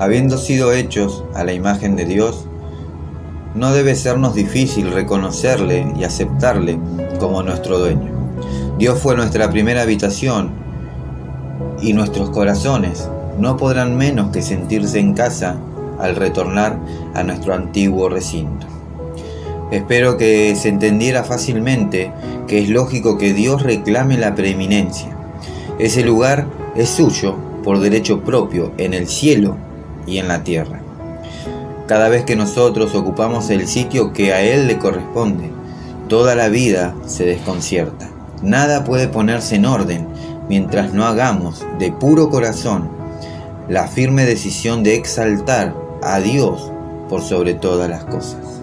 [0.00, 2.46] Habiendo sido hechos a la imagen de Dios,
[3.56, 6.78] no debe sernos difícil reconocerle y aceptarle
[7.18, 8.12] como nuestro dueño.
[8.78, 10.52] Dios fue nuestra primera habitación
[11.82, 13.08] y nuestros corazones
[13.40, 15.56] no podrán menos que sentirse en casa
[15.98, 16.78] al retornar
[17.14, 18.68] a nuestro antiguo recinto.
[19.72, 22.12] Espero que se entendiera fácilmente
[22.46, 25.08] que es lógico que Dios reclame la preeminencia.
[25.80, 26.46] Ese lugar
[26.76, 27.34] es suyo
[27.64, 29.56] por derecho propio en el cielo
[30.08, 30.80] y en la tierra.
[31.86, 35.50] Cada vez que nosotros ocupamos el sitio que a Él le corresponde,
[36.08, 38.10] toda la vida se desconcierta.
[38.42, 40.08] Nada puede ponerse en orden
[40.48, 42.90] mientras no hagamos de puro corazón
[43.68, 46.72] la firme decisión de exaltar a Dios
[47.08, 48.62] por sobre todas las cosas.